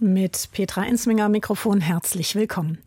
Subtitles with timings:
[0.00, 2.78] Mit Petra Ensminger Mikrofon herzlich willkommen.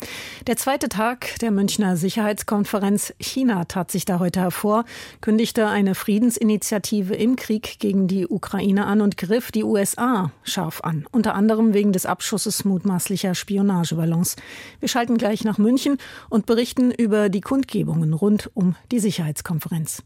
[0.45, 4.83] Der zweite Tag der Münchner Sicherheitskonferenz China tat sich da heute hervor,
[5.21, 11.05] kündigte eine Friedensinitiative im Krieg gegen die Ukraine an und griff die USA scharf an,
[11.09, 14.35] unter anderem wegen des Abschusses mutmaßlicher Spionageballons.
[14.81, 15.99] Wir schalten gleich nach München
[16.29, 20.03] und berichten über die Kundgebungen rund um die Sicherheitskonferenz.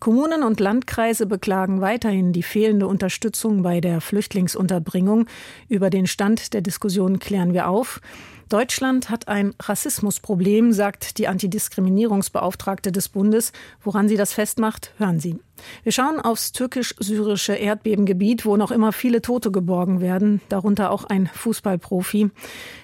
[0.00, 5.26] Kommunen und Landkreise beklagen weiterhin die fehlende Unterstützung bei der Flüchtlingsunterbringung.
[5.68, 8.00] Über den Stand der Diskussion klären wir auf.
[8.48, 13.52] Deutschland hat ein Rassismusproblem, sagt die Antidiskriminierungsbeauftragte des Bundes.
[13.82, 15.38] Woran sie das festmacht, hören Sie.
[15.82, 21.26] Wir schauen aufs türkisch-syrische Erdbebengebiet, wo noch immer viele Tote geborgen werden, darunter auch ein
[21.26, 22.30] Fußballprofi.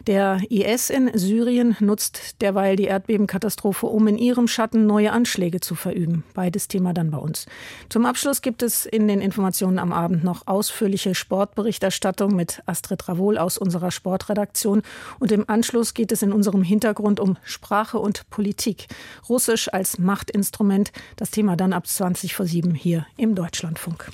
[0.07, 5.75] Der IS in Syrien nutzt derweil die Erdbebenkatastrophe, um in ihrem Schatten neue Anschläge zu
[5.75, 6.25] verüben.
[6.35, 7.47] Beides Thema dann bei uns.
[7.89, 13.39] Zum Abschluss gibt es in den Informationen am Abend noch ausführliche Sportberichterstattung mit Astrid Ravol
[13.39, 14.83] aus unserer Sportredaktion.
[15.19, 18.89] Und im Anschluss geht es in unserem Hintergrund um Sprache und Politik.
[19.29, 20.93] Russisch als Machtinstrument.
[21.17, 24.11] Das Thema dann ab 20 vor 7 7 hier im Deutschlandfunk.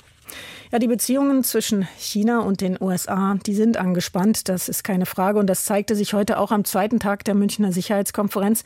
[0.71, 5.37] Ja, die Beziehungen zwischen China und den USA, die sind angespannt, das ist keine Frage
[5.37, 8.63] und das zeigte sich heute auch am zweiten Tag der Münchner Sicherheitskonferenz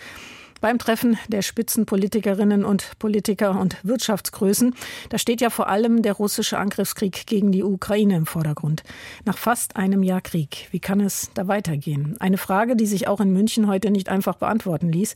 [0.65, 4.73] beim Treffen der Spitzenpolitikerinnen und Politiker und Wirtschaftsgrößen.
[5.09, 8.81] Da steht ja vor allem der russische Angriffskrieg gegen die Ukraine im Vordergrund.
[9.25, 12.15] Nach fast einem Jahr Krieg, wie kann es da weitergehen?
[12.19, 15.13] Eine Frage, die sich auch in München heute nicht einfach beantworten ließ.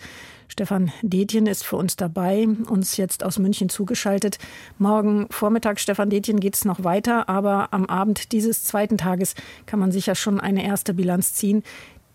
[0.49, 4.37] Stefan Detjen ist für uns dabei, uns jetzt aus München zugeschaltet.
[4.77, 9.33] Morgen Vormittag, Stefan Detjen, geht es noch weiter, aber am Abend dieses zweiten Tages
[9.65, 11.63] kann man sicher schon eine erste Bilanz ziehen,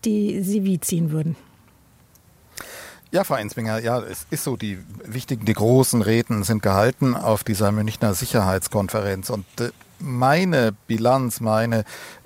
[0.05, 1.35] die Sie wie ziehen würden.
[3.15, 7.45] Ja, Frau Ensminger, ja, es ist so, die wichtigen, die großen Reden sind gehalten auf
[7.45, 9.29] dieser Münchner Sicherheitskonferenz.
[9.29, 9.69] Und äh,
[10.05, 11.83] meine Bilanz, meine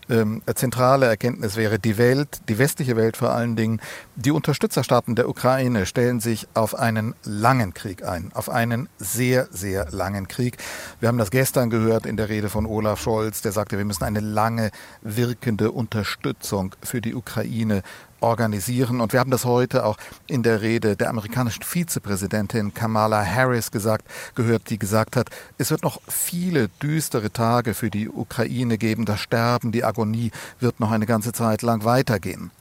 [0.10, 3.80] ähm, zentrale Erkenntnis wäre, die Welt, die westliche Welt vor allen Dingen,
[4.16, 9.88] die Unterstützerstaaten der Ukraine stellen sich auf einen langen Krieg ein, auf einen sehr, sehr
[9.92, 10.58] langen Krieg.
[11.00, 14.04] Wir haben das gestern gehört in der Rede von Olaf Scholz, der sagte, wir müssen
[14.04, 14.72] eine lange
[15.02, 17.84] wirkende Unterstützung für die Ukraine
[18.22, 19.02] organisieren.
[19.02, 24.06] Und wir haben das heute auch in der Rede der amerikanischen Vizepräsidentin Kamala Harris gesagt,
[24.36, 29.06] gehört, die gesagt hat, es wird noch viele düstere Tage für die Ukraine geben.
[29.06, 32.52] Das Sterben, die Agonie wird noch eine ganze Zeit lang weitergehen.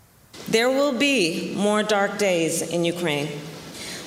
[0.50, 3.28] There will be more dark days in Ukraine.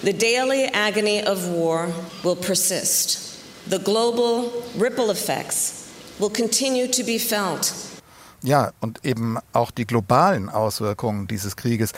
[0.03, 1.87] The daily agony of war
[2.23, 3.37] will persist.
[3.69, 5.85] The global ripple effects
[6.17, 7.73] will continue to be felt.
[8.43, 11.91] Ja, und eben auch die globalen Auswirkungen dieses Krieges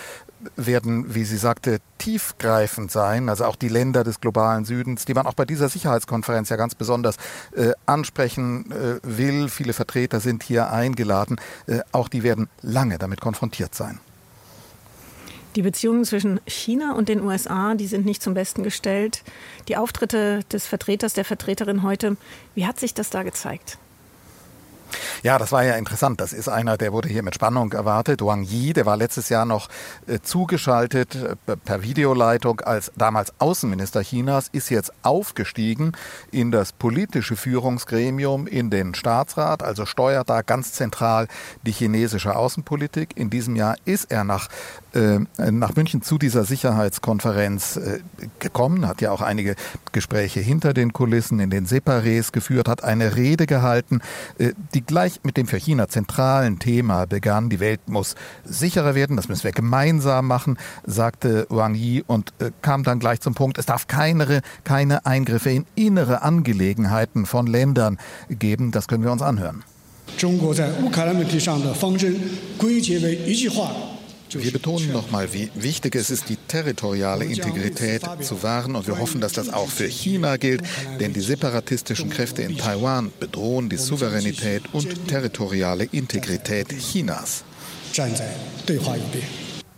[0.55, 3.29] werden, wie sie sagte, tiefgreifend sein.
[3.29, 6.75] Also auch die Länder des globalen Südens, die man auch bei dieser Sicherheitskonferenz ja ganz
[6.75, 7.17] besonders
[7.55, 9.49] äh, ansprechen äh, will.
[9.49, 11.37] Viele Vertreter sind hier eingeladen.
[11.67, 13.99] Äh, auch die werden lange damit konfrontiert sein.
[15.55, 19.23] Die Beziehungen zwischen China und den USA, die sind nicht zum Besten gestellt.
[19.67, 22.17] Die Auftritte des Vertreters, der Vertreterin heute,
[22.55, 23.77] wie hat sich das da gezeigt?
[25.23, 26.21] Ja, das war ja interessant.
[26.21, 28.21] Das ist einer, der wurde hier mit Spannung erwartet.
[28.21, 29.69] Wang Yi, der war letztes Jahr noch
[30.07, 35.93] äh, zugeschaltet äh, per Videoleitung als damals Außenminister Chinas, ist jetzt aufgestiegen
[36.31, 41.27] in das politische Führungsgremium, in den Staatsrat, also steuert da ganz zentral
[41.63, 43.15] die chinesische Außenpolitik.
[43.15, 44.49] In diesem Jahr ist er nach
[45.50, 48.00] nach München zu dieser Sicherheitskonferenz äh,
[48.38, 49.54] gekommen, hat ja auch einige
[49.92, 54.00] Gespräche hinter den Kulissen in den Separés geführt, hat eine Rede gehalten,
[54.38, 57.50] äh, die gleich mit dem für China zentralen Thema begann.
[57.50, 58.14] Die Welt muss
[58.44, 63.34] sicherer werden, das müssen wir gemeinsam machen, sagte Wang Yi und kam dann gleich zum
[63.34, 67.98] Punkt, es darf keine, keine Eingriffe in innere Angelegenheiten von Ländern
[68.30, 68.70] geben.
[68.70, 69.62] Das können wir uns anhören.
[70.16, 72.16] 中国在乌克兰问题上的方针
[72.56, 73.70] 归结为一句话
[74.35, 79.21] wir betonen nochmal, wie wichtig es ist, die territoriale Integrität zu wahren und wir hoffen,
[79.21, 80.61] dass das auch für China gilt,
[80.99, 87.43] denn die separatistischen Kräfte in Taiwan bedrohen die Souveränität und territoriale Integrität Chinas.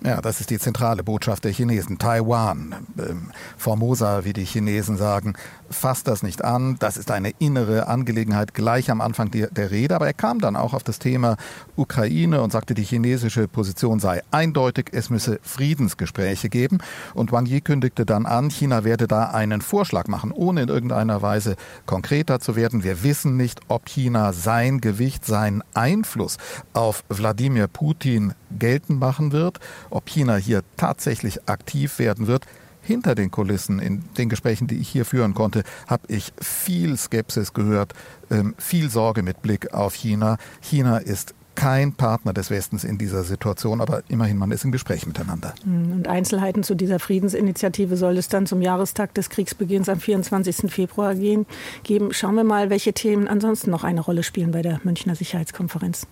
[0.05, 1.97] Ja, das ist die zentrale Botschaft der Chinesen.
[1.97, 5.33] Taiwan, ähm, Formosa, wie die Chinesen sagen,
[5.71, 6.75] fasst das nicht an.
[6.77, 9.95] Das ist eine innere Angelegenheit gleich am Anfang der, der Rede.
[9.95, 11.37] Aber er kam dann auch auf das Thema
[11.75, 14.89] Ukraine und sagte, die chinesische Position sei eindeutig.
[14.91, 16.77] Es müsse Friedensgespräche geben.
[17.15, 21.23] Und Wang Yi kündigte dann an, China werde da einen Vorschlag machen, ohne in irgendeiner
[21.23, 21.55] Weise
[21.87, 22.83] konkreter zu werden.
[22.83, 26.37] Wir wissen nicht, ob China sein Gewicht, seinen Einfluss
[26.73, 29.59] auf Wladimir Putin geltend machen wird
[29.95, 32.45] ob China hier tatsächlich aktiv werden wird,
[32.81, 37.53] hinter den Kulissen, in den Gesprächen, die ich hier führen konnte, habe ich viel Skepsis
[37.53, 37.93] gehört,
[38.29, 40.37] ähm, viel Sorge mit Blick auf China.
[40.61, 45.07] China ist kein Partner des Westens in dieser Situation, aber immerhin, man ist im Gespräch
[45.07, 45.55] miteinander.
[45.63, 50.69] Hm, und Einzelheiten zu dieser Friedensinitiative soll es dann zum Jahrestag des Kriegsbeginns am 24.
[50.69, 51.45] Februar gehen,
[51.83, 52.13] geben.
[52.13, 56.05] Schauen wir mal, welche Themen ansonsten noch eine Rolle spielen bei der Münchner Sicherheitskonferenz.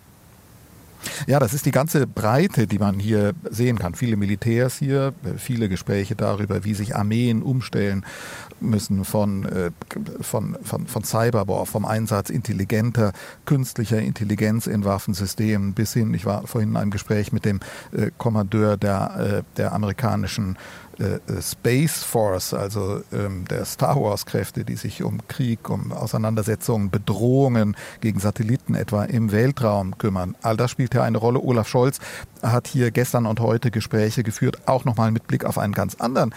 [1.27, 3.95] Ja, das ist die ganze Breite, die man hier sehen kann.
[3.95, 8.05] Viele Militärs hier, viele Gespräche darüber, wie sich Armeen umstellen
[8.63, 9.71] müssen von, äh,
[10.21, 13.13] von, von, von Cyberwar, vom Einsatz intelligenter,
[13.45, 17.59] künstlicher Intelligenz in Waffensystemen bis hin, ich war vorhin in einem Gespräch mit dem
[17.91, 20.57] äh, Kommandeur der, äh, der amerikanischen
[20.99, 26.91] äh, Space Force, also ähm, der Star Wars Kräfte, die sich um Krieg, um Auseinandersetzungen,
[26.91, 30.35] Bedrohungen gegen Satelliten etwa im Weltraum kümmern.
[30.43, 31.39] All das spielt ja eine Rolle.
[31.39, 31.99] Olaf Scholz
[32.43, 36.35] hat hier gestern und heute Gespräche geführt, auch nochmal mit Blick auf einen ganz anderen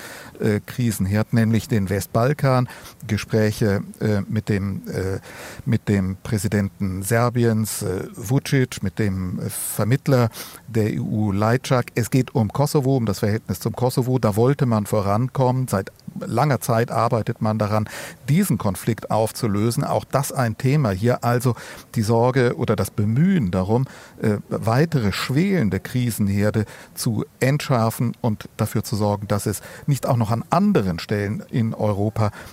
[0.67, 2.69] Krisenherd, nämlich den Westbalkan.
[3.07, 5.21] Gespräche äh, mit, dem, äh,
[5.65, 10.31] mit dem Präsidenten Serbiens, äh, Vucic, mit dem Vermittler
[10.67, 11.87] der EU, Lajczak.
[11.95, 14.19] Es geht um Kosovo, um das Verhältnis zum Kosovo.
[14.19, 15.69] Da wollte man vorankommen.
[15.69, 17.89] Seit langer Zeit arbeitet man daran,
[18.29, 19.85] diesen Konflikt aufzulösen.
[19.85, 21.23] Auch das ein Thema hier.
[21.23, 21.55] Also
[21.95, 23.87] die Sorge oder das Bemühen darum,
[24.21, 26.65] äh, weitere schwelende Krisenherde
[26.95, 31.73] zu entschärfen und dafür zu sorgen, dass es nicht auch noch an anderen Stellen in
[31.75, 32.06] Europa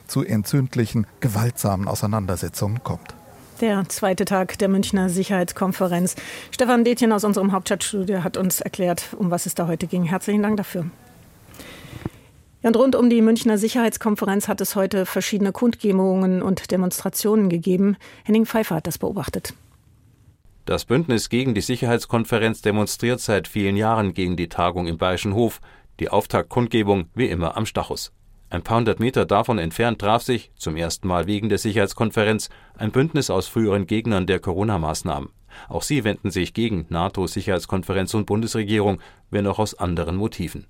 [0.07, 3.15] zu entzündlichen, gewaltsamen Auseinandersetzungen kommt
[3.63, 6.15] der zweite Tag der Münchner Sicherheitskonferenz.
[6.51, 10.03] Stefan Detjen aus unserem Hauptstadtstudio hat uns erklärt, um was es da heute ging.
[10.03, 10.85] Herzlichen Dank dafür.
[12.61, 17.95] und rund um die Münchner Sicherheitskonferenz hat es heute verschiedene Kundgebungen und Demonstrationen gegeben.
[18.25, 19.53] Henning Pfeiffer hat das beobachtet.
[20.65, 25.61] Das Bündnis gegen die Sicherheitskonferenz demonstriert seit vielen Jahren gegen die Tagung im Bayerischen Hof.
[26.01, 28.11] Die Auftaktkundgebung wie immer am Stachus.
[28.53, 32.91] Ein paar hundert Meter davon entfernt traf sich, zum ersten Mal wegen der Sicherheitskonferenz, ein
[32.91, 35.29] Bündnis aus früheren Gegnern der Corona-Maßnahmen.
[35.69, 39.00] Auch sie wenden sich gegen NATO, Sicherheitskonferenz und Bundesregierung,
[39.31, 40.67] wenn auch aus anderen Motiven.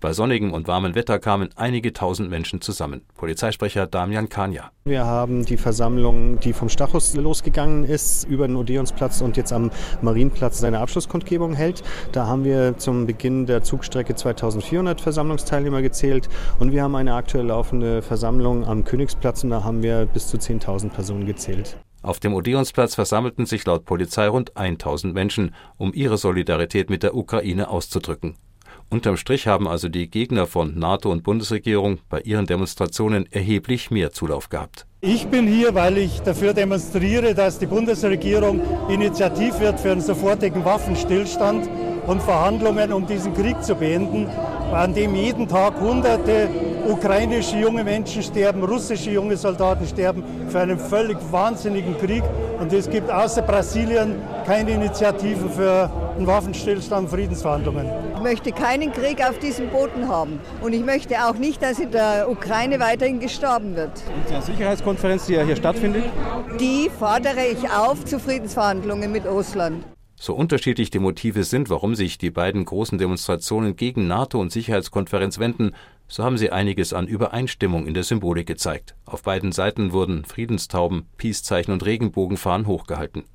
[0.00, 3.02] Bei sonnigem und warmem Wetter kamen einige tausend Menschen zusammen.
[3.16, 4.70] Polizeisprecher Damian Kania.
[4.84, 9.70] Wir haben die Versammlung, die vom Stachus losgegangen ist, über den Odeonsplatz und jetzt am
[10.02, 11.82] Marienplatz seine Abschlusskundgebung hält.
[12.12, 16.28] Da haben wir zum Beginn der Zugstrecke 2400 Versammlungsteilnehmer gezählt
[16.58, 20.36] und wir haben eine aktuell laufende Versammlung am Königsplatz und da haben wir bis zu
[20.36, 21.78] 10.000 Personen gezählt.
[22.00, 27.14] Auf dem Odeonsplatz versammelten sich laut Polizei rund 1000 Menschen, um ihre Solidarität mit der
[27.16, 28.36] Ukraine auszudrücken.
[28.90, 34.12] Unterm Strich haben also die Gegner von NATO und Bundesregierung bei ihren Demonstrationen erheblich mehr
[34.12, 34.86] Zulauf gehabt.
[35.02, 40.64] Ich bin hier, weil ich dafür demonstriere, dass die Bundesregierung initiativ wird für einen sofortigen
[40.64, 41.68] Waffenstillstand
[42.06, 44.26] und Verhandlungen, um diesen Krieg zu beenden,
[44.72, 46.48] an dem jeden Tag Hunderte
[46.88, 52.22] ukrainische junge Menschen sterben, russische junge Soldaten sterben für einen völlig wahnsinnigen Krieg.
[52.58, 58.07] Und es gibt außer Brasilien keine Initiativen für einen Waffenstillstand, Friedensverhandlungen.
[58.18, 60.40] Ich möchte keinen Krieg auf diesem Boden haben.
[60.60, 63.92] Und ich möchte auch nicht, dass in der Ukraine weiterhin gestorben wird.
[64.12, 66.02] Und die Sicherheitskonferenz, die ja hier stattfindet?
[66.58, 69.84] Die fordere ich auf zu Friedensverhandlungen mit Russland.
[70.16, 75.38] So unterschiedlich die Motive sind, warum sich die beiden großen Demonstrationen gegen NATO und Sicherheitskonferenz
[75.38, 75.76] wenden,
[76.08, 78.96] so haben sie einiges an Übereinstimmung in der Symbolik gezeigt.
[79.04, 83.26] Auf beiden Seiten wurden Friedenstauben, Peacezeichen und Regenbogenfahnen hochgehalten.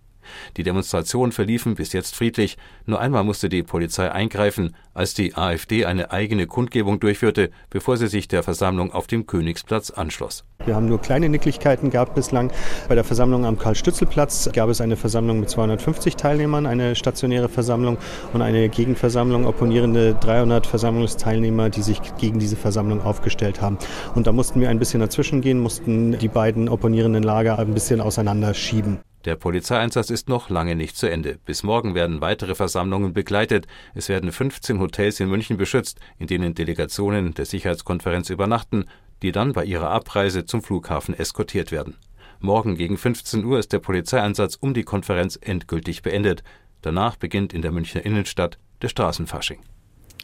[0.57, 5.86] Die Demonstrationen verliefen bis jetzt friedlich, nur einmal musste die Polizei eingreifen, als die AfD
[5.86, 10.43] eine eigene Kundgebung durchführte, bevor sie sich der Versammlung auf dem Königsplatz anschloss.
[10.65, 12.51] Wir haben nur kleine Nicklichkeiten gehabt bislang.
[12.88, 17.98] Bei der Versammlung am Karl-Stützel-Platz gab es eine Versammlung mit 250 Teilnehmern, eine stationäre Versammlung
[18.31, 23.77] und eine Gegenversammlung, opponierende 300 Versammlungsteilnehmer, die sich gegen diese Versammlung aufgestellt haben.
[24.15, 28.00] Und da mussten wir ein bisschen dazwischen gehen, mussten die beiden opponierenden Lager ein bisschen
[28.00, 29.00] auseinanderschieben.
[29.25, 31.39] Der Polizeieinsatz ist noch lange nicht zu Ende.
[31.46, 33.68] Bis morgen werden weitere Versammlungen begleitet.
[33.96, 38.86] Es werden 15 Hotels in München beschützt, in denen Delegationen der Sicherheitskonferenz übernachten,
[39.22, 41.96] die dann bei ihrer Abreise zum Flughafen eskortiert werden.
[42.42, 46.44] Morgen gegen 15 Uhr ist der Polizeieinsatz um die Konferenz endgültig beendet.
[46.82, 49.62] Danach beginnt in der Münchner Innenstadt der Straßenfasching.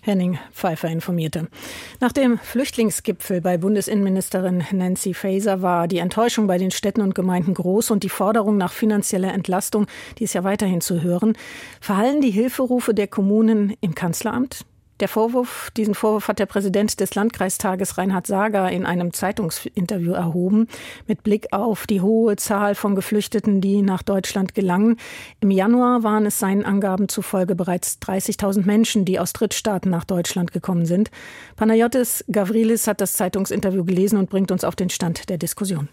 [0.01, 1.47] Henning Pfeiffer informierte.
[1.99, 7.53] Nach dem Flüchtlingsgipfel bei Bundesinnenministerin Nancy Faeser war die Enttäuschung bei den Städten und Gemeinden
[7.53, 9.87] groß und die Forderung nach finanzieller Entlastung,
[10.17, 11.37] die ist ja weiterhin zu hören.
[11.81, 14.65] Verhallen die Hilferufe der Kommunen im Kanzleramt?
[14.99, 20.67] Der Vorwurf, diesen Vorwurf hat der Präsident des Landkreistages Reinhard Sager in einem Zeitungsinterview erhoben,
[21.07, 24.97] mit Blick auf die hohe Zahl von Geflüchteten, die nach Deutschland gelangen.
[25.39, 30.51] Im Januar waren es seinen Angaben zufolge bereits 30.000 Menschen, die aus Drittstaaten nach Deutschland
[30.51, 31.11] gekommen sind.
[31.55, 35.87] Panayotis Gavrilis hat das Zeitungsinterview gelesen und bringt uns auf den Stand der Diskussion.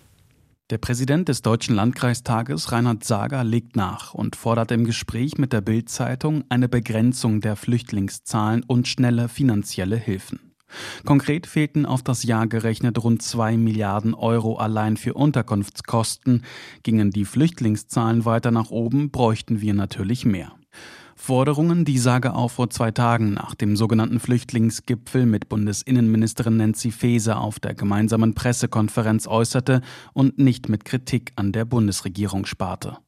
[0.68, 5.60] Der Präsident des Deutschen Landkreistages, Reinhard Sager, legt nach und fordert im Gespräch mit der
[5.60, 10.40] Bild-Zeitung eine Begrenzung der Flüchtlingszahlen und schnelle finanzielle Hilfen.
[11.04, 16.42] Konkret fehlten auf das Jahr gerechnet rund zwei Milliarden Euro allein für Unterkunftskosten.
[16.82, 20.50] Gingen die Flüchtlingszahlen weiter nach oben, bräuchten wir natürlich mehr.
[21.16, 27.40] Forderungen, die Sage auch vor zwei Tagen nach dem sogenannten Flüchtlingsgipfel mit Bundesinnenministerin Nancy Faeser
[27.40, 29.80] auf der gemeinsamen Pressekonferenz äußerte
[30.12, 32.98] und nicht mit Kritik an der Bundesregierung sparte.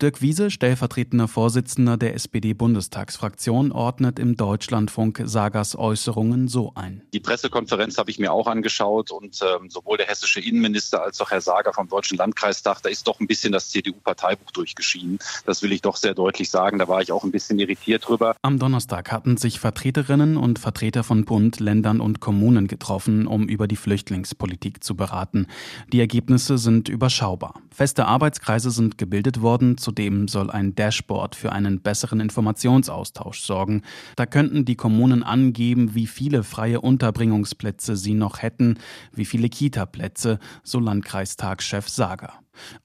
[0.00, 7.02] Dirk Wiese, stellvertretender Vorsitzender der SPD-Bundestagsfraktion, ordnet im Deutschlandfunk Sagas Äußerungen so ein.
[7.12, 11.30] Die Pressekonferenz habe ich mir auch angeschaut und ähm, sowohl der hessische Innenminister als auch
[11.30, 15.18] Herr Sager vom Deutschen Landkreistag, da ist doch ein bisschen das CDU-Parteibuch durchgeschieden.
[15.44, 16.78] Das will ich doch sehr deutlich sagen.
[16.78, 18.34] Da war ich auch ein bisschen irritiert drüber.
[18.40, 23.68] Am Donnerstag hatten sich Vertreterinnen und Vertreter von Bund, Ländern und Kommunen getroffen, um über
[23.68, 25.46] die Flüchtlingspolitik zu beraten.
[25.92, 27.60] Die Ergebnisse sind überschaubar.
[27.70, 29.76] Feste Arbeitskreise sind gebildet worden.
[29.90, 33.82] Zudem soll ein Dashboard für einen besseren Informationsaustausch sorgen.
[34.14, 38.78] Da könnten die Kommunen angeben, wie viele freie Unterbringungsplätze sie noch hätten,
[39.12, 42.34] wie viele Kita-Plätze, so Landkreistagschef Sager.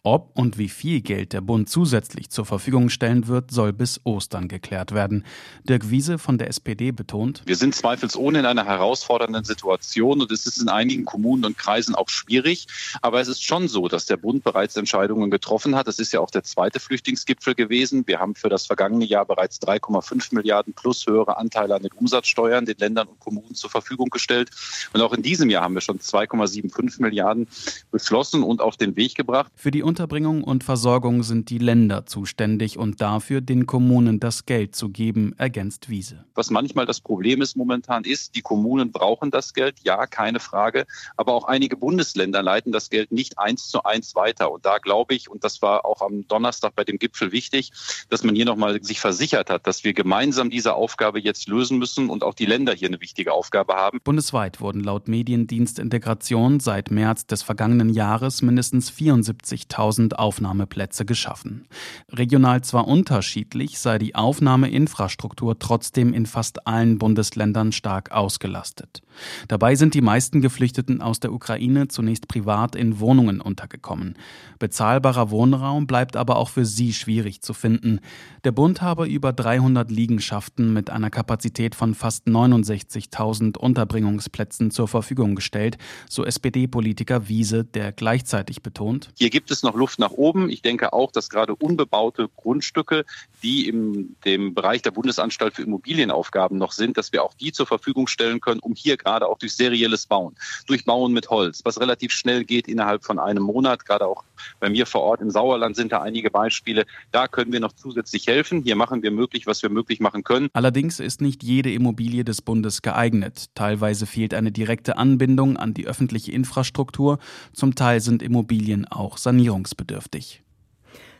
[0.03, 4.47] Ob und wie viel Geld der Bund zusätzlich zur Verfügung stellen wird, soll bis Ostern
[4.47, 5.25] geklärt werden.
[5.63, 10.45] Dirk Wiese von der SPD betont, wir sind zweifelsohne in einer herausfordernden Situation und es
[10.45, 12.67] ist in einigen Kommunen und Kreisen auch schwierig.
[13.01, 15.87] Aber es ist schon so, dass der Bund bereits Entscheidungen getroffen hat.
[15.87, 18.03] Es ist ja auch der zweite Flüchtlingsgipfel gewesen.
[18.07, 22.65] Wir haben für das vergangene Jahr bereits 3,5 Milliarden plus höhere Anteile an den Umsatzsteuern
[22.65, 24.51] den Ländern und Kommunen zur Verfügung gestellt.
[24.93, 27.47] Und auch in diesem Jahr haben wir schon 2,75 Milliarden
[27.91, 29.51] beschlossen und auf den Weg gebracht.
[29.65, 34.75] Für die Unterbringung und Versorgung sind die Länder zuständig und dafür den Kommunen das Geld
[34.75, 36.23] zu geben, ergänzt Wiese.
[36.35, 40.85] Was manchmal das Problem ist momentan ist, die Kommunen brauchen das Geld, ja, keine Frage,
[41.17, 44.51] aber auch einige Bundesländer leiten das Geld nicht eins zu eins weiter.
[44.51, 47.71] Und da glaube ich, und das war auch am Donnerstag bei dem Gipfel wichtig,
[48.09, 52.11] dass man hier nochmal sich versichert hat, dass wir gemeinsam diese Aufgabe jetzt lösen müssen
[52.11, 53.99] und auch die Länder hier eine wichtige Aufgabe haben.
[54.03, 61.67] Bundesweit wurden laut Mediendienst Integration seit März des vergangenen Jahres mindestens 74 50.000 Aufnahmeplätze geschaffen.
[62.11, 69.01] Regional zwar unterschiedlich, sei die Aufnahmeinfrastruktur trotzdem in fast allen Bundesländern stark ausgelastet.
[69.47, 74.15] Dabei sind die meisten Geflüchteten aus der Ukraine zunächst privat in Wohnungen untergekommen.
[74.59, 77.99] Bezahlbarer Wohnraum bleibt aber auch für sie schwierig zu finden.
[78.43, 85.35] Der Bund habe über 300 Liegenschaften mit einer Kapazität von fast 69.000 Unterbringungsplätzen zur Verfügung
[85.35, 85.77] gestellt,
[86.09, 90.49] so SPD-Politiker Wiese, der gleichzeitig betont, hier gibt es noch Luft nach oben.
[90.49, 93.03] Ich denke auch, dass gerade unbebaute Grundstücke,
[93.43, 97.67] die in dem Bereich der Bundesanstalt für Immobilienaufgaben noch sind, dass wir auch die zur
[97.67, 100.37] Verfügung stellen können, um hier gerade auch durch serielles Bauen,
[100.67, 104.23] durch Bauen mit Holz, was relativ schnell geht innerhalb von einem Monat, gerade auch
[104.59, 106.85] bei mir vor Ort im Sauerland sind da einige Beispiele.
[107.11, 108.61] Da können wir noch zusätzlich helfen.
[108.63, 110.49] Hier machen wir möglich, was wir möglich machen können.
[110.53, 113.49] Allerdings ist nicht jede Immobilie des Bundes geeignet.
[113.55, 117.19] Teilweise fehlt eine direkte Anbindung an die öffentliche Infrastruktur.
[117.53, 120.41] Zum Teil sind Immobilien auch sanierungsbedürftig.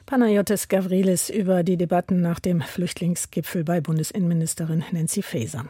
[0.06, 5.66] Panayotis Gavrilis über die Debatten nach dem Flüchtlingsgipfel bei Bundesinnenministerin Nancy Faeser.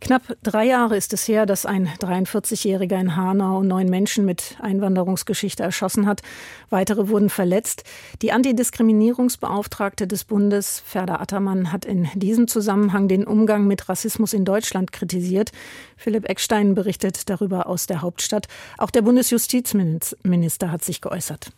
[0.00, 5.62] Knapp drei Jahre ist es her, dass ein 43-Jähriger in Hanau neun Menschen mit Einwanderungsgeschichte
[5.62, 6.22] erschossen hat.
[6.70, 7.84] Weitere wurden verletzt.
[8.22, 14.44] Die Antidiskriminierungsbeauftragte des Bundes, Ferda Attermann, hat in diesem Zusammenhang den Umgang mit Rassismus in
[14.44, 15.52] Deutschland kritisiert.
[15.96, 18.48] Philipp Eckstein berichtet darüber aus der Hauptstadt.
[18.78, 21.50] Auch der Bundesjustizminister hat sich geäußert.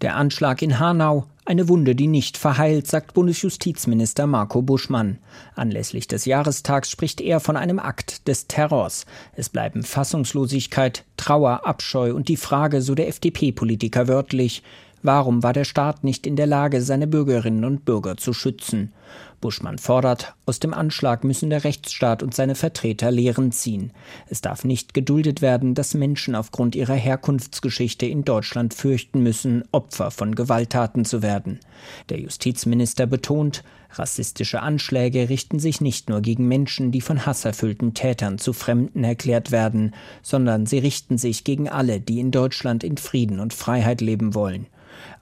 [0.00, 5.18] Der Anschlag in Hanau, eine Wunde, die nicht verheilt, sagt Bundesjustizminister Marco Buschmann.
[5.54, 9.06] Anlässlich des Jahrestags spricht er von einem Akt des Terrors.
[9.34, 14.62] Es bleiben Fassungslosigkeit, Trauer, Abscheu und die Frage, so der FDP-Politiker wörtlich,
[15.02, 18.92] warum war der Staat nicht in der Lage, seine Bürgerinnen und Bürger zu schützen?
[19.40, 23.92] Buschmann fordert, aus dem Anschlag müssen der Rechtsstaat und seine Vertreter Lehren ziehen.
[24.28, 30.10] Es darf nicht geduldet werden, dass Menschen aufgrund ihrer Herkunftsgeschichte in Deutschland fürchten müssen, Opfer
[30.10, 31.60] von Gewalttaten zu werden.
[32.08, 33.62] Der Justizminister betont,
[33.92, 39.52] rassistische Anschläge richten sich nicht nur gegen Menschen, die von hasserfüllten Tätern zu Fremden erklärt
[39.52, 44.34] werden, sondern sie richten sich gegen alle, die in Deutschland in Frieden und Freiheit leben
[44.34, 44.66] wollen.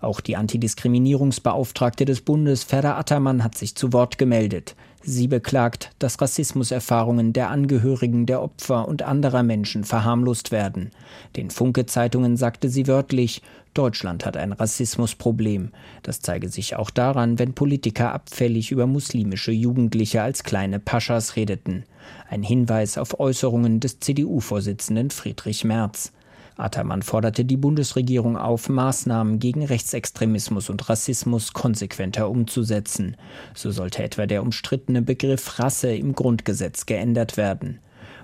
[0.00, 4.74] Auch die Antidiskriminierungsbeauftragte des Bundes, Ferda Attermann, hat sich zu Wort gemeldet.
[5.08, 10.90] Sie beklagt, dass Rassismuserfahrungen der Angehörigen der Opfer und anderer Menschen verharmlost werden.
[11.36, 13.40] Den Funke-Zeitungen sagte sie wörtlich,
[13.72, 15.70] Deutschland hat ein Rassismusproblem.
[16.02, 21.84] Das zeige sich auch daran, wenn Politiker abfällig über muslimische Jugendliche als kleine Paschas redeten.
[22.28, 26.12] Ein Hinweis auf Äußerungen des CDU-Vorsitzenden Friedrich Merz.
[26.56, 33.16] Attermann forderte die Bundesregierung auf, Maßnahmen gegen Rechtsextremismus und Rassismus konsequenter umzusetzen.
[33.54, 37.80] So sollte etwa der umstrittene Begriff Rasse im Grundgesetz geändert werden.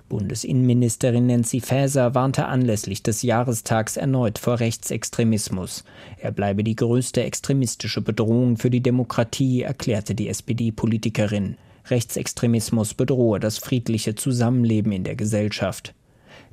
[0.08, 5.84] Bundesinnenministerin Nancy Faeser warnte anlässlich des Jahrestags erneut vor Rechtsextremismus.
[6.18, 11.56] Er bleibe die größte extremistische Bedrohung für die Demokratie, erklärte die SPD-Politikerin.
[11.86, 15.94] Rechtsextremismus bedrohe das friedliche Zusammenleben in der Gesellschaft.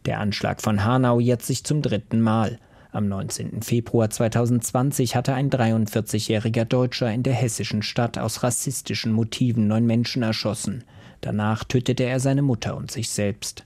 [0.05, 2.59] Der Anschlag von Hanau jetzt sich zum dritten Mal.
[2.91, 3.61] Am 19.
[3.61, 10.23] Februar 2020 hatte ein 43-jähriger Deutscher in der hessischen Stadt aus rassistischen Motiven neun Menschen
[10.23, 10.83] erschossen.
[11.21, 13.65] Danach tötete er seine Mutter und sich selbst.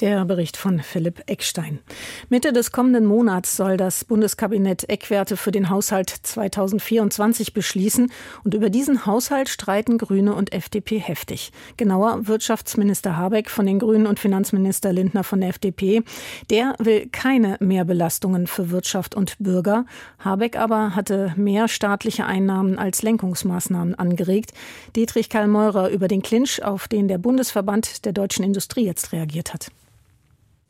[0.00, 1.80] Der Bericht von Philipp Eckstein.
[2.28, 8.12] Mitte des kommenden Monats soll das Bundeskabinett Eckwerte für den Haushalt 2024 beschließen.
[8.44, 11.50] Und über diesen Haushalt streiten Grüne und FDP heftig.
[11.76, 16.04] Genauer Wirtschaftsminister Habeck von den Grünen und Finanzminister Lindner von der FDP.
[16.48, 19.84] Der will keine Mehrbelastungen für Wirtschaft und Bürger.
[20.20, 24.52] Habeck aber hatte mehr staatliche Einnahmen als Lenkungsmaßnahmen angeregt.
[24.94, 29.52] Dietrich Karl Meurer über den Clinch, auf den der Bundesverband der deutschen Industrie jetzt reagiert
[29.52, 29.72] hat.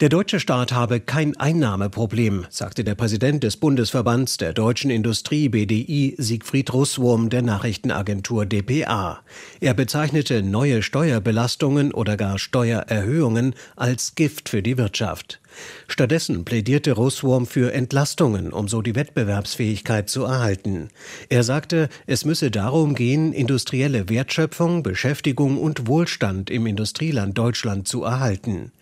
[0.00, 6.14] Der deutsche Staat habe kein Einnahmeproblem, sagte der Präsident des Bundesverbands der deutschen Industrie BDI
[6.19, 9.19] Siegfried Russwurm der Nachrichtenagentur dpa.
[9.59, 15.40] Er bezeichnete neue Steuerbelastungen oder gar Steuererhöhungen als Gift für die Wirtschaft.
[15.87, 20.88] Stattdessen plädierte Russwurm für Entlastungen, um so die Wettbewerbsfähigkeit zu erhalten.
[21.29, 28.05] Er sagte, es müsse darum gehen, industrielle Wertschöpfung, Beschäftigung und Wohlstand im Industrieland Deutschland zu
[28.05, 28.73] erhalten.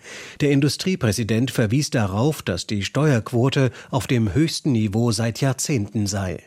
[0.41, 6.43] Der Industriepräsident verwies darauf, dass die Steuerquote auf dem höchsten Niveau seit Jahrzehnten sei.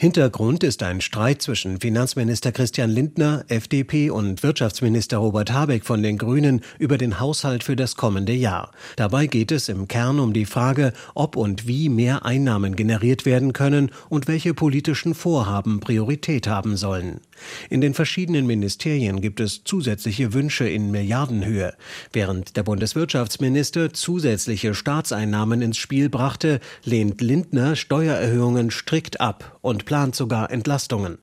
[0.00, 6.16] Hintergrund ist ein Streit zwischen Finanzminister Christian Lindner, FDP und Wirtschaftsminister Robert Habeck von den
[6.16, 8.72] Grünen über den Haushalt für das kommende Jahr.
[8.96, 13.52] Dabei geht es im Kern um die Frage, ob und wie mehr Einnahmen generiert werden
[13.52, 17.20] können und welche politischen Vorhaben Priorität haben sollen.
[17.68, 21.74] In den verschiedenen Ministerien gibt es zusätzliche Wünsche in Milliardenhöhe.
[22.10, 30.14] Während der Bundeswirtschaftsminister zusätzliche Staatseinnahmen ins Spiel brachte, lehnt Lindner Steuererhöhungen strikt ab und plant
[30.14, 31.18] sogar Entlastungen.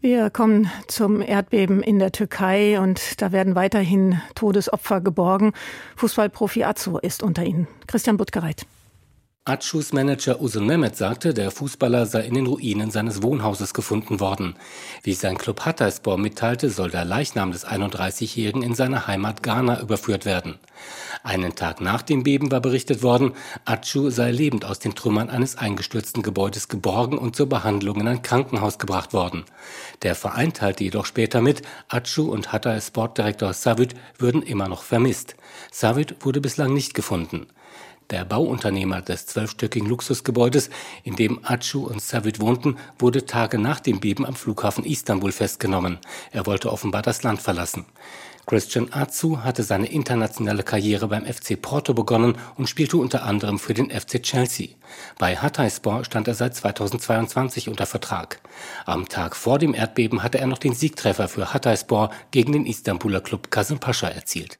[0.00, 5.52] Wir kommen zum Erdbeben in der Türkei und da werden weiterhin Todesopfer geborgen.
[5.96, 7.66] Fußballprofi Azo ist unter ihnen.
[7.88, 8.66] Christian Buttgereit.
[9.46, 14.56] Atschus Manager Uzun Mehmet sagte, der Fußballer sei in den Ruinen seines Wohnhauses gefunden worden.
[15.02, 20.24] Wie sein Club Hatayspor mitteilte, soll der Leichnam des 31-Jährigen in seine Heimat Ghana überführt
[20.24, 20.58] werden.
[21.24, 23.34] Einen Tag nach dem Beben war berichtet worden,
[23.66, 28.22] Atschu sei lebend aus den Trümmern eines eingestürzten Gebäudes geborgen und zur Behandlung in ein
[28.22, 29.44] Krankenhaus gebracht worden.
[30.04, 35.36] Der Verein teilte jedoch später mit, Atschu und Hatay Sportdirektor Savit würden immer noch vermisst.
[35.70, 37.46] Savit wurde bislang nicht gefunden.
[38.10, 40.70] Der Bauunternehmer des zwölfstöckigen Luxusgebäudes,
[41.04, 45.98] in dem Acu und Savid wohnten, wurde Tage nach dem Beben am Flughafen Istanbul festgenommen.
[46.30, 47.86] Er wollte offenbar das Land verlassen.
[48.46, 53.72] Christian Azu hatte seine internationale Karriere beim FC Porto begonnen und spielte unter anderem für
[53.72, 54.68] den FC Chelsea.
[55.18, 58.40] Bei Hatayspor stand er seit 2022 unter Vertrag.
[58.84, 63.22] Am Tag vor dem Erdbeben hatte er noch den Siegtreffer für Hatayspor gegen den Istanbuler
[63.22, 64.58] Club Kasımpaşa erzielt.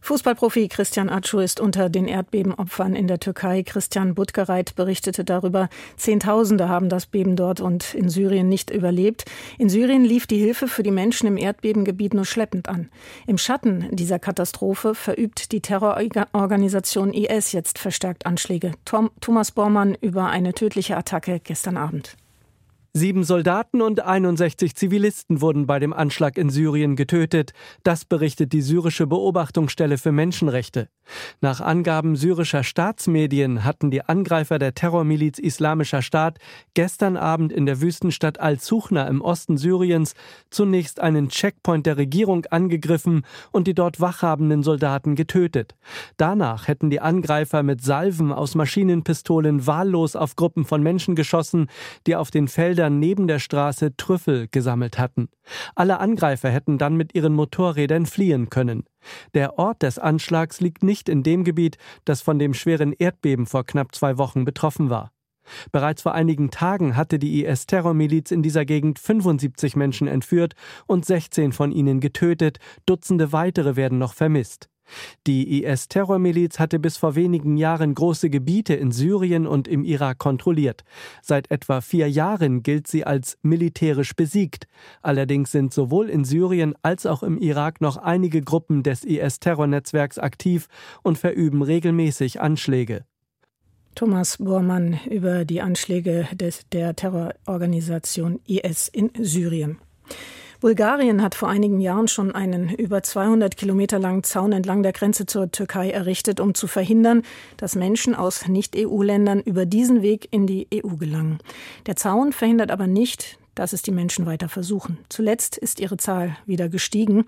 [0.00, 3.62] Fußballprofi Christian Acu ist unter den Erdbebenopfern in der Türkei.
[3.62, 5.68] Christian Buttgereit berichtete darüber.
[5.96, 9.24] Zehntausende haben das Beben dort und in Syrien nicht überlebt.
[9.58, 12.88] In Syrien lief die Hilfe für die Menschen im Erdbebengebiet nur schleppend an.
[13.26, 18.72] Im Schatten dieser Katastrophe verübt die Terrororganisation IS jetzt verstärkt Anschläge.
[19.20, 22.16] Thomas Bormann über eine tödliche Attacke gestern Abend.
[22.92, 27.52] Sieben Soldaten und 61 Zivilisten wurden bei dem Anschlag in Syrien getötet.
[27.84, 30.88] Das berichtet die syrische Beobachtungsstelle für Menschenrechte.
[31.40, 36.38] Nach Angaben syrischer Staatsmedien hatten die Angreifer der Terrormiliz Islamischer Staat
[36.74, 40.14] gestern Abend in der Wüstenstadt Al-Suchna im Osten Syriens
[40.50, 45.76] zunächst einen Checkpoint der Regierung angegriffen und die dort wachhabenden Soldaten getötet.
[46.16, 51.68] Danach hätten die Angreifer mit Salven aus Maschinenpistolen wahllos auf Gruppen von Menschen geschossen,
[52.08, 55.28] die auf den Feldern Feldern neben der Straße Trüffel gesammelt hatten.
[55.74, 58.84] Alle Angreifer hätten dann mit ihren Motorrädern fliehen können.
[59.34, 63.66] Der Ort des Anschlags liegt nicht in dem Gebiet, das von dem schweren Erdbeben vor
[63.66, 65.12] knapp zwei Wochen betroffen war.
[65.72, 70.54] Bereits vor einigen Tagen hatte die IS-Terrormiliz in dieser Gegend 75 Menschen entführt
[70.86, 74.69] und 16 von ihnen getötet, Dutzende weitere werden noch vermisst.
[75.26, 80.84] Die IS-Terrormiliz hatte bis vor wenigen Jahren große Gebiete in Syrien und im Irak kontrolliert.
[81.22, 84.66] Seit etwa vier Jahren gilt sie als militärisch besiegt.
[85.02, 90.68] Allerdings sind sowohl in Syrien als auch im Irak noch einige Gruppen des IS-Terrornetzwerks aktiv
[91.02, 93.04] und verüben regelmäßig Anschläge.
[93.94, 99.78] Thomas Bormann über die Anschläge des, der Terrororganisation IS in Syrien.
[100.60, 105.24] Bulgarien hat vor einigen Jahren schon einen über 200 Kilometer langen Zaun entlang der Grenze
[105.24, 107.22] zur Türkei errichtet, um zu verhindern,
[107.56, 111.38] dass Menschen aus Nicht-EU-Ländern über diesen Weg in die EU gelangen.
[111.86, 114.98] Der Zaun verhindert aber nicht, dass es die Menschen weiter versuchen.
[115.08, 117.24] Zuletzt ist ihre Zahl wieder gestiegen.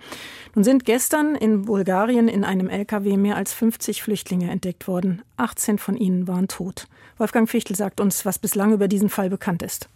[0.55, 5.23] Nun sind gestern in Bulgarien in einem LKW mehr als 50 Flüchtlinge entdeckt worden.
[5.39, 6.87] 18 von ihnen waren tot.
[7.17, 9.89] Wolfgang Fichtel sagt uns, was bislang über diesen Fall bekannt ist.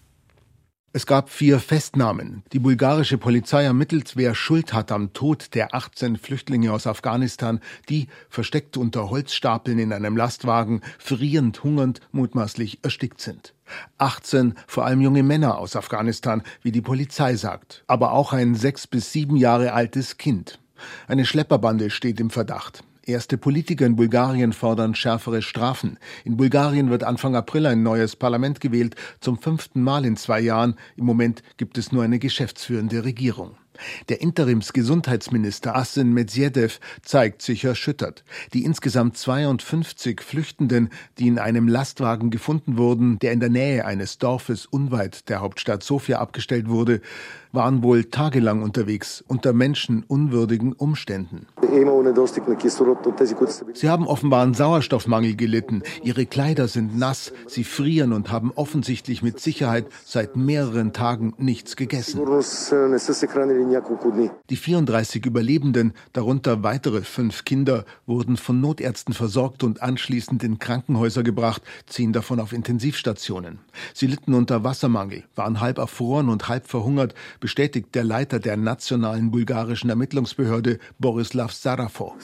[0.96, 2.42] Es gab vier Festnahmen.
[2.54, 8.08] Die bulgarische Polizei ermittelt, wer Schuld hat am Tod der 18 Flüchtlinge aus Afghanistan, die,
[8.30, 13.52] versteckt unter Holzstapeln in einem Lastwagen, frierend, hungernd, mutmaßlich erstickt sind.
[13.98, 18.86] 18 vor allem junge Männer aus Afghanistan, wie die Polizei sagt, aber auch ein sechs
[18.86, 20.58] bis sieben Jahre altes Kind.
[21.08, 22.84] Eine Schlepperbande steht im Verdacht.
[23.08, 25.96] Erste Politiker in Bulgarien fordern schärfere Strafen.
[26.24, 30.74] In Bulgarien wird Anfang April ein neues Parlament gewählt, zum fünften Mal in zwei Jahren.
[30.96, 33.54] Im Moment gibt es nur eine geschäftsführende Regierung.
[34.08, 38.24] Der Interimsgesundheitsminister Asin Medvedev zeigt sich erschüttert.
[38.52, 44.18] Die insgesamt 52 Flüchtenden, die in einem Lastwagen gefunden wurden, der in der Nähe eines
[44.18, 47.00] Dorfes unweit der Hauptstadt Sofia abgestellt wurde,
[47.52, 51.46] waren wohl tagelang unterwegs unter menschenunwürdigen Umständen.
[53.74, 55.82] Sie haben offenbar einen Sauerstoffmangel gelitten.
[56.02, 61.76] Ihre Kleider sind nass, sie frieren und haben offensichtlich mit Sicherheit seit mehreren Tagen nichts
[61.76, 62.20] gegessen.
[64.50, 71.22] Die 34 Überlebenden, darunter weitere fünf Kinder, wurden von Notärzten versorgt und anschließend in Krankenhäuser
[71.22, 73.58] gebracht, ziehen davon auf Intensivstationen.
[73.92, 79.30] Sie litten unter Wassermangel, waren halb erfroren und halb verhungert, bestätigt der Leiter der nationalen
[79.30, 82.14] bulgarischen Ermittlungsbehörde Borislav Sarafo.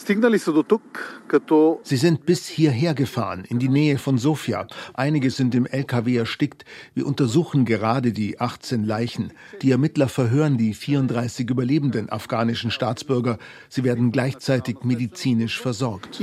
[1.83, 4.67] Sie sind bis hierher gefahren, in die Nähe von Sofia.
[4.95, 6.65] Einige sind im LKW erstickt.
[6.95, 9.33] Wir untersuchen gerade die 18 Leichen.
[9.63, 13.39] Die Ermittler verhören die 34 Überlebenden afghanischen Staatsbürger.
[13.69, 16.19] Sie werden gleichzeitig medizinisch versorgt.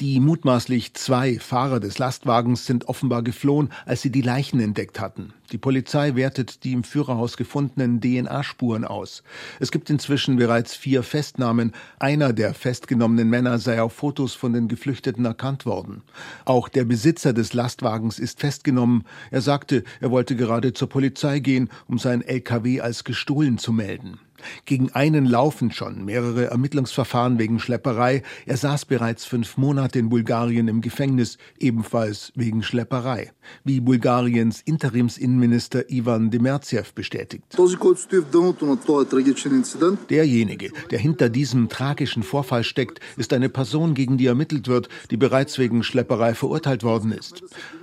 [0.00, 5.32] Die mutmaßlich zwei Fahrer des Lastwagens sind offenbar geflohen, als sie die Leichen entdeckt hatten.
[5.52, 9.22] Die Polizei wertet die im Führerhaus gefundenen DNA-Spuren aus.
[9.60, 11.72] Es gibt inzwischen bereits vier Festnahmen.
[11.98, 16.02] Einer der festgenommenen Männer sei auf Fotos von den Geflüchteten erkannt worden.
[16.46, 19.04] Auch der Besitzer des Lastwagens ist festgenommen.
[19.30, 24.18] Er sagte, er wollte gerade zur Polizei gehen, um sein LKW als gestohlen zu melden.
[24.64, 28.22] Gegen einen laufen schon mehrere Ermittlungsverfahren wegen Schlepperei.
[28.46, 33.32] Er saß bereits fünf Monate in Bulgarien im Gefängnis, ebenfalls wegen Schlepperei,
[33.64, 37.44] wie Bulgariens Interimsinnenminister Ivan Demertsev bestätigt.
[40.10, 45.16] Derjenige, der hinter diesem tragischen Vorfall steckt, ist eine Person, gegen die ermittelt wird, die
[45.16, 47.42] bereits wegen Schlepperei verurteilt worden ist.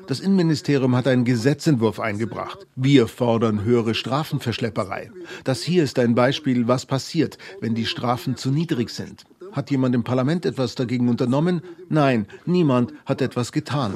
[0.09, 2.65] Das Innenministerium hat einen Gesetzentwurf eingebracht.
[2.75, 5.11] Wir fordern höhere Strafen für Schlepperei.
[5.43, 9.25] Das hier ist ein Beispiel, was passiert, wenn die Strafen zu niedrig sind.
[9.51, 11.61] Hat jemand im Parlament etwas dagegen unternommen?
[11.89, 13.93] Nein, niemand hat etwas getan.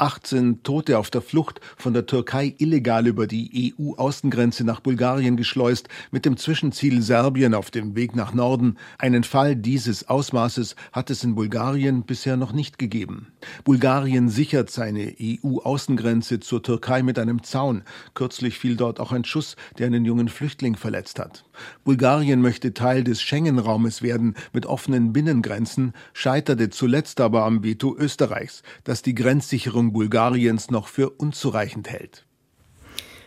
[0.00, 5.88] 18 Tote auf der Flucht von der Türkei illegal über die EU-Außengrenze nach Bulgarien geschleust,
[6.10, 8.78] mit dem Zwischenziel Serbien auf dem Weg nach Norden.
[8.98, 13.28] Einen Fall dieses Ausmaßes hat es in Bulgarien bisher noch nicht gegeben.
[13.64, 17.82] Bulgarien sichert seine EU-Außengrenze zur Türkei mit einem Zaun.
[18.14, 21.44] Kürzlich fiel dort auch ein Schuss, der einen jungen Flüchtling verletzt hat.
[21.84, 28.62] Bulgarien möchte Teil des Schengen-Raumes werden mit offenen Binnengrenzen, scheiterte zuletzt aber am Veto Österreichs,
[28.84, 32.26] das die Grenzsicherung Bulgariens noch für unzureichend hält.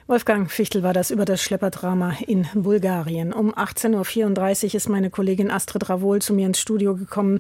[0.06, 3.32] Wolfgang Fichtel war das über das Schlepperdrama in Bulgarien.
[3.32, 7.40] Um 18.34 Uhr ist meine Kollegin Astrid Ravol zu mir ins Studio gekommen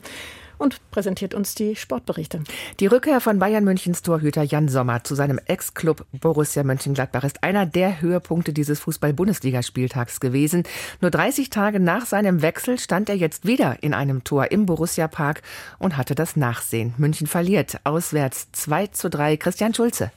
[0.63, 2.41] und präsentiert uns die Sportberichte.
[2.79, 7.65] Die Rückkehr von Bayern Münchens Torhüter Jan Sommer zu seinem Ex-Club Borussia Mönchengladbach ist einer
[7.65, 10.63] der Höhepunkte dieses Fußball-Bundesligaspieltags gewesen.
[11.01, 15.09] Nur 30 Tage nach seinem Wechsel stand er jetzt wieder in einem Tor im Borussia
[15.09, 15.41] Park
[15.79, 16.93] und hatte das Nachsehen.
[16.97, 19.35] München verliert auswärts 2 zu 3.
[19.35, 20.11] Christian Schulze.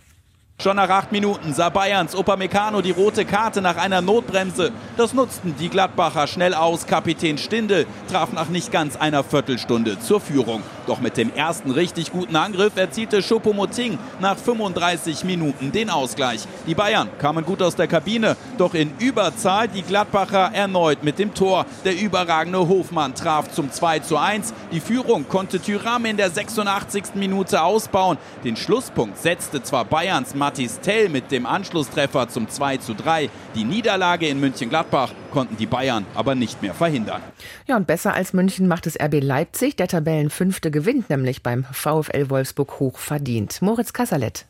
[0.58, 4.72] Schon nach acht Minuten sah Bayerns Upamecano die rote Karte nach einer Notbremse.
[4.96, 6.86] Das nutzten die Gladbacher schnell aus.
[6.86, 10.62] Kapitän Stindel traf nach nicht ganz einer Viertelstunde zur Führung.
[10.86, 16.46] Doch mit dem ersten richtig guten Angriff erzielte Choupo-Moting nach 35 Minuten den Ausgleich.
[16.66, 21.34] Die Bayern kamen gut aus der Kabine, doch in Überzahl die Gladbacher erneut mit dem
[21.34, 21.66] Tor.
[21.84, 24.54] Der überragende Hofmann traf zum 2 zu 1.
[24.72, 27.14] Die Führung konnte Tyram in der 86.
[27.14, 28.16] Minute ausbauen.
[28.42, 33.30] Den Schlusspunkt setzte zwar Bayerns Mathis Tell mit dem Anschlusstreffer zum 2 zu 3.
[33.56, 37.20] Die Niederlage in München-Gladbach konnten die Bayern aber nicht mehr verhindern.
[37.66, 39.74] Ja, und besser als München macht es RB Leipzig.
[39.74, 43.60] Der Tabellenfünfte gewinnt nämlich beim VfL Wolfsburg hoch verdient.
[43.60, 44.46] Moritz Kasserlet.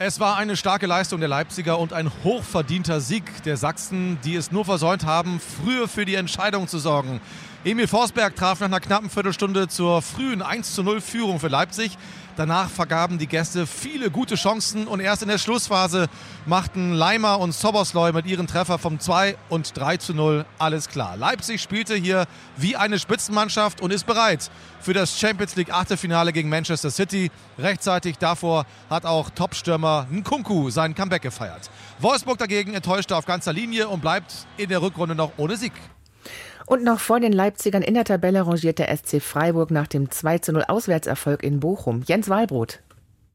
[0.00, 4.50] Es war eine starke Leistung der Leipziger und ein hochverdienter Sieg der Sachsen, die es
[4.50, 7.20] nur versäumt haben, früher für die Entscheidung zu sorgen.
[7.64, 11.98] Emil Forsberg traf nach einer knappen Viertelstunde zur frühen 1 zu 0 Führung für Leipzig.
[12.38, 16.06] Danach vergaben die Gäste viele gute Chancen und erst in der Schlussphase
[16.46, 21.16] machten Leimer und Sobosloi mit ihren Treffer vom 2 und 3 zu 0 alles klar.
[21.16, 26.48] Leipzig spielte hier wie eine Spitzenmannschaft und ist bereit für das Champions League Achtelfinale gegen
[26.48, 27.32] Manchester City.
[27.58, 31.68] Rechtzeitig davor hat auch Topstürmer Nkunku sein Comeback gefeiert.
[31.98, 35.72] Wolfsburg dagegen enttäuschte auf ganzer Linie und bleibt in der Rückrunde noch ohne Sieg.
[36.68, 40.40] Und noch vor den Leipzigern in der Tabelle rangiert der SC Freiburg nach dem 2
[40.48, 42.02] 0 Auswärtserfolg in Bochum.
[42.06, 42.80] Jens Walbrot.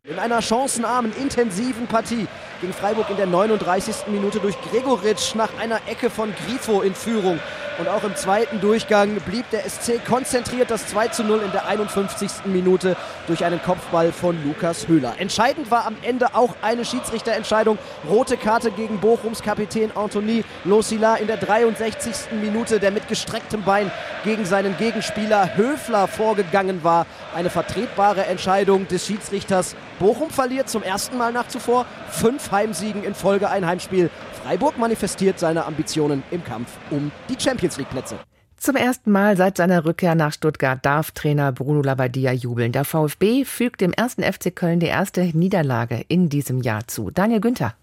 [0.04, 2.28] In einer chancenarmen, intensiven Partie
[2.62, 4.08] ging Freiburg in der 39.
[4.12, 7.40] Minute durch Gregoritsch nach einer Ecke von Grifo in Führung.
[7.80, 11.66] Und auch im zweiten Durchgang blieb der SC konzentriert das 2 zu 0 in der
[11.66, 12.46] 51.
[12.46, 15.16] Minute durch einen Kopfball von Lukas Höhler.
[15.18, 17.80] Entscheidend war am Ende auch eine Schiedsrichterentscheidung.
[18.08, 22.32] Rote Karte gegen Bochums Kapitän Anthony Losila in der 63.
[22.40, 23.92] Minute, der mit gestrecktem Bein
[24.24, 27.08] gegen seinen Gegenspieler Höfler vorgegangen war.
[27.34, 29.76] Eine vertretbare Entscheidung des Schiedsrichters.
[29.98, 34.12] Bochum verliert zum ersten Mal nach zuvor fünf Heimsiegen in Folge ein Heimspiel.
[34.44, 38.18] Freiburg manifestiert seine Ambitionen im Kampf um die Champions League Plätze.
[38.58, 42.72] Zum ersten Mal seit seiner Rückkehr nach Stuttgart darf Trainer Bruno Labbadia jubeln.
[42.72, 47.12] Der VfB fügt dem ersten FC Köln die erste Niederlage in diesem Jahr zu.
[47.12, 47.76] Daniel Günther.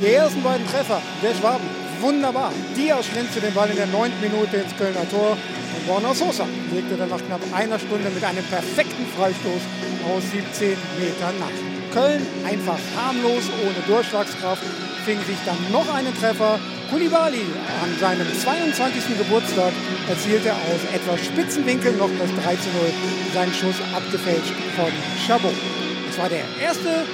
[0.00, 1.66] Die ersten beiden Treffer der Schwaben,
[2.00, 2.52] wunderbar.
[2.76, 6.96] Diaz schlänzte den Ball in der neunten Minute ins Kölner Tor und Borna Sosa legte
[6.96, 9.62] dann nach knapp einer Stunde mit einem perfekten Freistoß
[10.08, 11.92] aus 17 Metern nach.
[11.92, 14.62] Köln einfach harmlos, ohne Durchschlagskraft,
[15.04, 16.58] fing sich dann noch einen Treffer.
[16.90, 17.40] Kulibali
[17.82, 19.18] an seinem 22.
[19.18, 19.72] Geburtstag
[20.08, 22.92] erzielte aus etwas Spitzenwinkel noch das 3 zu 0,
[23.32, 24.92] seinen Schuss abgefälscht von
[25.26, 25.54] Chabot.
[26.10, 27.04] Es war der erste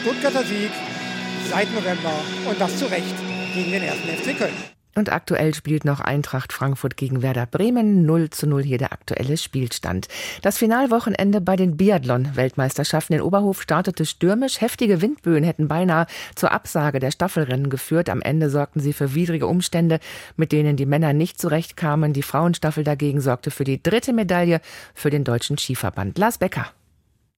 [0.00, 0.70] Stuttgarter Sieg
[1.50, 2.12] seit November
[2.48, 3.14] und das zu Recht
[3.54, 4.73] gegen den ersten FC Köln.
[4.94, 8.06] Und aktuell spielt noch Eintracht Frankfurt gegen Werder Bremen.
[8.06, 10.08] 0 zu 0 hier der aktuelle Spielstand.
[10.42, 14.60] Das Finalwochenende bei den Biathlon-Weltmeisterschaften in Oberhof startete stürmisch.
[14.60, 18.08] Heftige Windböen hätten beinahe zur Absage der Staffelrennen geführt.
[18.08, 19.98] Am Ende sorgten sie für widrige Umstände,
[20.36, 22.12] mit denen die Männer nicht zurechtkamen.
[22.12, 24.60] Die Frauenstaffel dagegen sorgte für die dritte Medaille
[24.94, 26.18] für den Deutschen Skiverband.
[26.18, 26.66] Lars Becker.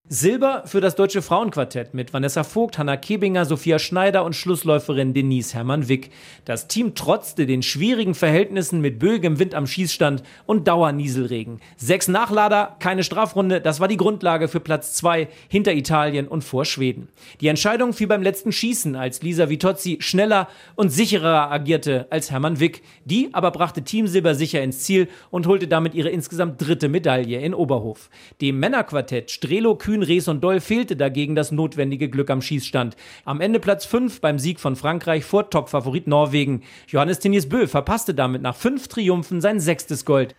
[0.09, 5.53] Silber für das deutsche Frauenquartett mit Vanessa Vogt, Hanna Kebinger, Sophia Schneider und Schlussläuferin Denise
[5.55, 6.11] Hermann-Wick.
[6.45, 11.59] Das Team trotzte den schwierigen Verhältnissen mit böigem Wind am Schießstand und Dauernieselregen.
[11.77, 16.65] Sechs Nachlader, keine Strafrunde, das war die Grundlage für Platz zwei hinter Italien und vor
[16.65, 17.09] Schweden.
[17.41, 22.61] Die Entscheidung fiel beim letzten Schießen, als Lisa Vitozzi schneller und sicherer agierte als Hermann
[22.61, 22.83] Wick.
[23.05, 27.41] Die aber brachte Team Silber sicher ins Ziel und holte damit ihre insgesamt dritte Medaille
[27.41, 28.09] in Oberhof.
[28.41, 32.97] Dem Männerquartett Strelo Kühn Rees und Doll fehlte dagegen das notwendige Glück am Schießstand.
[33.25, 36.63] Am Ende Platz 5 beim Sieg von Frankreich vor Topfavorit Norwegen.
[36.89, 40.35] Johannes Teniers Bö verpasste damit nach fünf Triumphen sein sechstes Gold.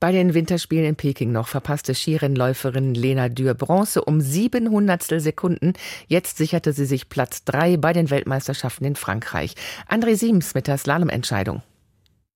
[0.00, 5.74] Bei den Winterspielen in Peking noch verpasste Skirennläuferin Lena Dürr Bronze um 700 Sekunden.
[6.08, 9.54] Jetzt sicherte sie sich Platz 3 bei den Weltmeisterschaften in Frankreich.
[9.90, 11.62] André Siems mit der Slalomentscheidung.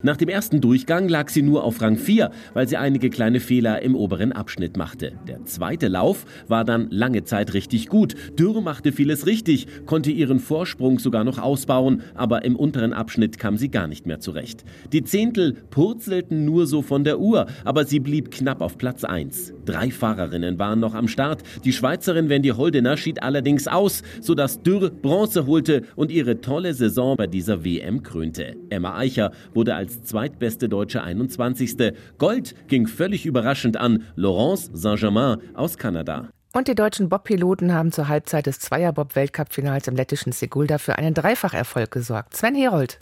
[0.04, 3.80] Nach dem ersten Durchgang lag sie nur auf Rang 4, weil sie einige kleine Fehler
[3.80, 5.12] im oberen Abschnitt machte.
[5.26, 8.14] Der zweite Lauf war dann lange Zeit richtig gut.
[8.38, 13.56] Dürr machte vieles richtig, konnte ihren Vorsprung sogar noch ausbauen, aber im unteren Abschnitt kam
[13.56, 14.62] sie gar nicht mehr zurecht.
[14.92, 19.54] Die Zehntel purzelten nur so von der Uhr, aber sie blieb knapp auf Platz 1.
[19.64, 21.42] Drei Fahrerinnen waren noch am Start.
[21.64, 27.16] Die Schweizerin Wendy Holdener schied allerdings aus, sodass Dürr Bronze holte und ihre tolle Saison
[27.16, 28.54] bei dieser WM krönte.
[28.68, 31.92] Emma Eicher wurde als als zweitbeste deutsche 21.
[32.18, 36.28] Gold ging völlig überraschend an Laurence Saint-Germain aus Kanada.
[36.52, 41.90] Und die deutschen Bob-Piloten haben zur Halbzeit des Zweierbob-Weltcup-Finals im lettischen Sigulda für einen Dreifacherfolg
[41.90, 42.36] gesorgt.
[42.36, 43.00] Sven Herold.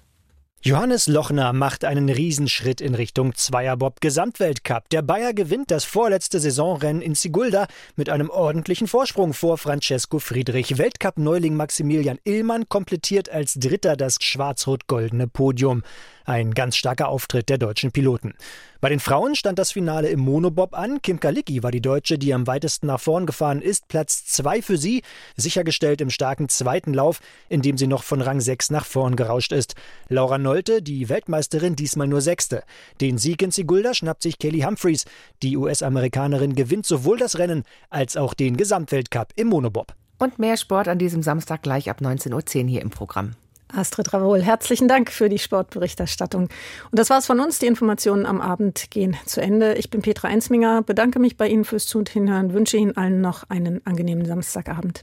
[0.65, 4.89] Johannes Lochner macht einen Riesenschritt in Richtung Zweierbob Gesamtweltcup.
[4.91, 10.79] Der Bayer gewinnt das vorletzte Saisonrennen in Sigulda mit einem ordentlichen Vorsprung vor Francesco Friedrich.
[10.79, 15.83] Weltcup-Neuling Maximilian Illmann komplettiert als Dritter das schwarz-rot-goldene Podium.
[16.25, 18.35] Ein ganz starker Auftritt der deutschen Piloten.
[18.81, 21.01] Bei den Frauen stand das Finale im Monobob an.
[21.03, 23.89] Kim Kalicki war die Deutsche, die am weitesten nach vorn gefahren ist.
[23.89, 25.03] Platz zwei für sie,
[25.37, 29.53] sichergestellt im starken zweiten Lauf, in dem sie noch von Rang 6 nach vorn gerauscht
[29.53, 29.75] ist.
[30.09, 32.65] Laura Nolte, die Weltmeisterin, diesmal nur Sechste.
[33.01, 35.05] Den Sieg in Sigulda schnappt sich Kelly Humphreys.
[35.43, 39.95] Die US-Amerikanerin gewinnt sowohl das Rennen als auch den Gesamtweltcup im Monobob.
[40.19, 43.33] Und mehr Sport an diesem Samstag gleich ab 19.10 Uhr hier im Programm.
[43.75, 46.43] Astrid Ravol, herzlichen Dank für die Sportberichterstattung.
[46.43, 47.59] Und das war's von uns.
[47.59, 49.75] Die Informationen am Abend gehen zu Ende.
[49.75, 53.85] Ich bin Petra Einsminger, bedanke mich bei Ihnen fürs Zuhören, wünsche Ihnen allen noch einen
[53.87, 55.03] angenehmen Samstagabend.